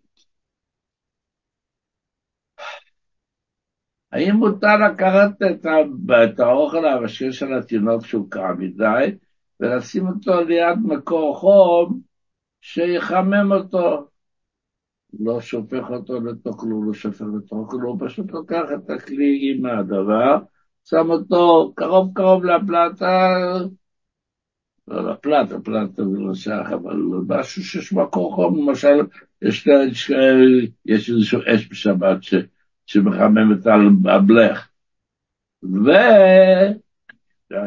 [4.11, 5.65] האם מותר לקחת את,
[6.23, 9.15] את האוכל המשקה של התינוק שהוא קר מדי,
[9.59, 11.99] ולשים אותו ליד מקור חום
[12.61, 14.12] שיחמם אותו?
[15.19, 20.37] לא שופך אותו לתוך כלום, לא שופך לתוך כלום, פשוט לוקח את הכלי עם הדבר,
[20.85, 23.33] שם אותו קרוב קרוב לפלטה,
[24.87, 26.95] לא לפלטה, פלטה זה לא שייך, אבל
[27.27, 28.99] משהו שיש מקור חום, למשל,
[29.41, 30.11] יש, יש,
[30.85, 32.33] יש איזשהו אש בשבת ש...
[32.85, 34.67] שמחממת על הבלך.
[35.63, 35.91] ו...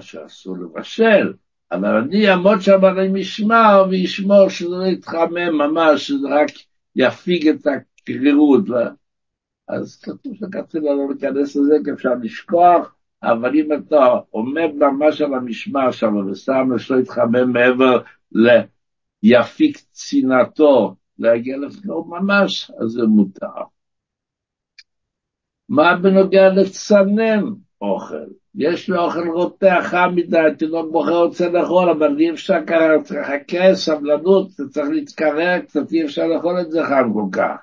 [0.01, 1.32] שאסור לבשל,
[1.72, 6.51] אבל אני אעמוד שם על המשמר וישמור שזה לא יתחמם ממש, שזה רק
[6.97, 8.64] יפיג את הקרירות.
[9.68, 15.34] אז כתוב שקצין לא להיכנס לזה, כי אפשר לשכוח, אבל אם אתה עומד ממש על
[15.34, 18.03] המשמר שם ושם שלא יתחמם מעבר
[19.22, 23.62] ליפיק צנעתו, להגיע לפתור ממש, אז זה מותר.
[25.68, 27.44] מה בנוגע לצנן
[27.80, 28.24] אוכל?
[28.54, 33.20] יש לו אוכל רותח חם מדי, תינוק בוחר רוצה לאכול, אבל אי אפשר ככה, צריך
[33.20, 37.56] לחכה, סבלנות, צריך להתקרר קצת, אי אפשר לאכול את זה חם כל כך.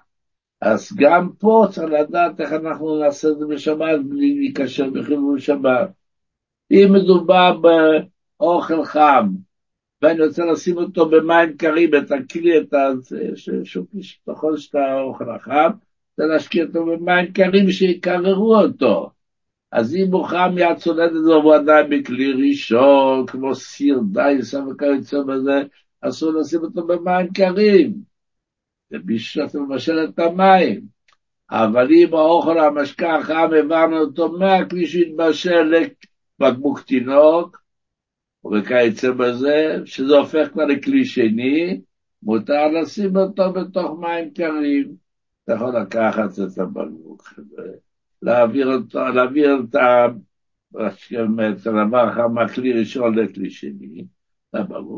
[0.62, 5.90] אז גם פה צריך לדעת איך אנחנו נעשה את זה בשבת בלי להיקשר בחילול שבת.
[6.72, 7.58] אם מדובר
[8.40, 9.28] באוכל חם,
[10.02, 12.90] ואני רוצה לשים אותו במים קרים, את הכלי, את ה...
[14.28, 15.70] ככל שאתה האוכל החם,
[16.12, 19.13] רוצה להשקיע אותו במים קרים שיקררו אותו.
[19.74, 25.18] אז אם הוא חם יד צולדת הזו, הוא עדיין בכלי ראשון, כמו סיר דייסה וכיוצא
[25.22, 25.64] בזה,
[26.02, 27.94] אסור לשים אותו במים קרים.
[28.92, 30.82] ובשביל שאתה מבשל את המים.
[31.52, 35.74] אבל אם האוכל המשקה החם, העברנו אותו מהכלי שהתבשל
[36.40, 37.62] לבקבוק תינוק,
[38.52, 41.82] וכיוצא בזה, שזה הופך כבר לכלי שני,
[42.24, 44.96] מותר לשים אותו בתוך מים קרים.
[45.44, 47.34] אתה יכול לקחת את הבקבוק
[48.24, 49.76] להעביר אותו, להעביר את
[51.68, 54.06] הדבר החם מהכלי ראשון לכלי שני,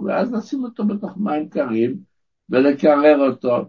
[0.05, 1.95] ואז לשים אותו בתוך מים קרים
[2.49, 3.65] ולקרר אותו.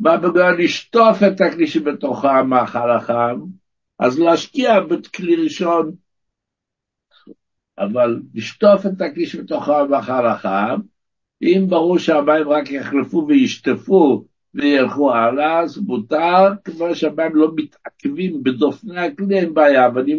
[0.00, 3.40] מה בגלל לשטוף את הכלי שבתוכו המאכל החם,
[3.98, 5.92] אז להשקיע בכלי ראשון,
[7.78, 10.80] אבל לשטוף את הכלי שבתוכו המאכל החם,
[11.42, 14.24] אם ברור שהמים רק יחלפו וישטפו
[14.54, 20.18] וילכו הלאה, אז מותר, כמו שהמים לא מתעכבים בדופני הכלי, אין בעיה, אבל אם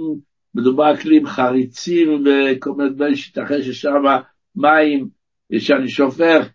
[0.55, 4.03] מדובר על כלים חריצים וכל מיני דברים שייתכן ששם
[4.55, 5.07] מים
[5.57, 6.47] שאני שופך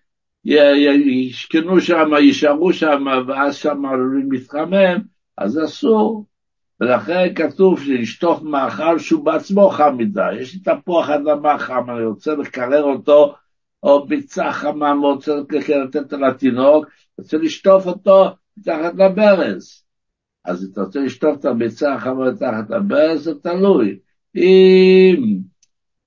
[0.44, 4.98] ישכנו שם, יישארו שם, ואז שם עלולים להתחמם,
[5.38, 6.26] אז אסור.
[6.80, 10.34] ולכן כתוב שלשטוף מאכל שהוא בעצמו חם מדי.
[10.40, 13.34] יש לי תפוח אדמה חם, אני רוצה לקרר אותו,
[13.88, 15.32] או ביצה חמה, אני רוצה
[15.84, 16.86] לתת לתינוק,
[17.18, 19.84] רוצה לשטוף אותו מתחת לברז.
[20.44, 23.98] אז אתה רוצה לשטוף את הביצה החמה מתחת לברז, זה תלוי.
[24.36, 25.38] אם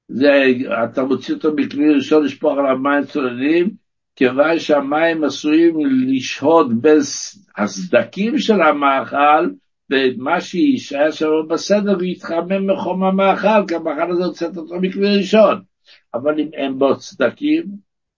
[0.07, 0.43] זה,
[0.83, 3.69] אתה מוציא אותו מכלי ראשון לשפוך עליו מים צוללים,
[4.15, 5.75] כיוון שהמים עשויים
[6.07, 9.49] לשהות בסדקים של המאכל,
[9.89, 15.70] ומה שיישאר שם בסדר ויתחמם מחום המאכל, כי המאכל הזה הוצאת אותו מכלי ראשון.
[16.13, 17.63] אבל אם אין בו צדקים,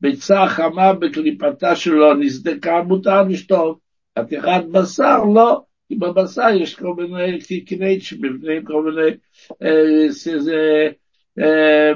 [0.01, 3.80] ביצה חמה בקליפתה שלו נסדקה, מותר לשתות.
[4.20, 5.64] חתיכת בשר, לא.
[5.88, 9.18] כי בבשר יש כל מיני קני שבפנים כל מיני
[9.61, 10.88] אה,
[11.39, 11.93] אה,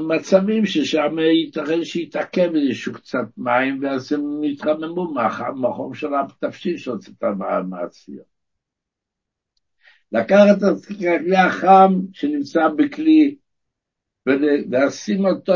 [0.00, 5.14] מצבים ששם ייתכן שיתעכב איזשהו קצת מים, ואז הם יתחממו
[5.54, 7.22] מהחום של התפשיל שהוצאת
[7.68, 8.22] מהציר.
[10.12, 13.36] לקחת את הכלי החם שנמצא בכלי,
[14.26, 15.52] ולשים אותו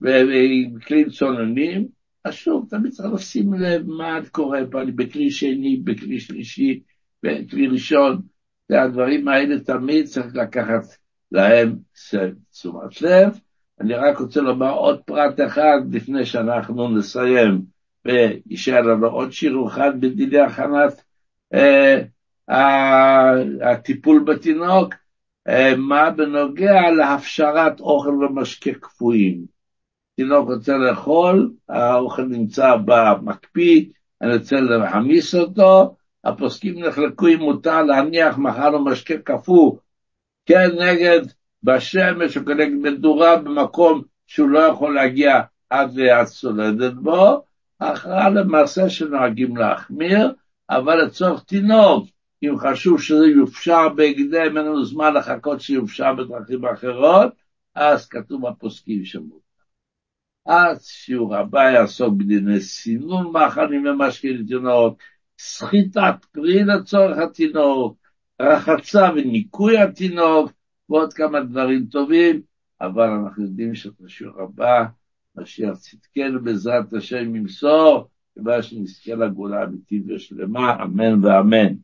[0.00, 1.88] בכלים צוננים,
[2.24, 6.80] אז שוב, תמיד צריך לשים לב מה קורה פה, אני בכלי שני, בכלי שלישי,
[7.22, 8.22] בכלי ראשון,
[8.70, 10.82] והדברים האלה תמיד צריך לקחת
[11.32, 11.76] להם
[12.50, 13.38] תשומת לב.
[13.80, 17.62] אני רק רוצה לומר עוד פרט אחד לפני שאנחנו נסיים,
[18.04, 21.04] ויישאר לנו עוד שיר אחד בדיני הכנת
[21.54, 22.02] אה,
[23.62, 24.94] הטיפול בתינוק,
[25.76, 29.44] מה בנוגע להפשרת אוכל ומשקה קפואים.
[30.16, 33.84] תינוק רוצה לאכול, האוכל נמצא במקפיא,
[34.22, 39.76] אני רוצה להעמיס אותו, הפוסקים נחלקו אם מותר להניח מחר משקה קפוא
[40.46, 41.20] כנגד
[41.62, 45.40] בשמש או כנגד מדורה במקום שהוא לא יכול להגיע
[45.70, 47.44] עד ליד סולדת בו,
[47.80, 50.32] הכרעה למעשה שנוהגים להחמיר,
[50.70, 52.08] אבל לצורך תינוק,
[52.48, 57.32] אם חשוב שזה יופשר בהקדם, אין לנו זמן לחכות שיופשר בדרכים אחרות,
[57.74, 59.44] אז כתוב בפוסקים שמות.
[60.46, 64.98] אז שיעור הבא יעסוק בדיני סינון מאכלים ומשקיעים לתינוק,
[65.38, 67.98] סחיטת פרי לצורך התינוק,
[68.40, 70.52] רחצה וניקוי התינוק,
[70.88, 72.42] ועוד כמה דברים טובים,
[72.80, 74.84] אבל אנחנו יודעים שאת השיעור הבא,
[75.36, 81.74] משיח צדקנו בעזרת השם ימסור, ובא שנזכה לגאולה אמיתית ושלמה, אמן ואמן.